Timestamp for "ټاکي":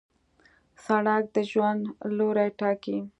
2.59-2.97